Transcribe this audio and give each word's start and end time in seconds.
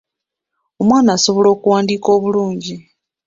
Omwana 0.81 1.09
asobola 1.17 1.47
okuwandiika 1.55 2.07
obulungi. 2.17 2.75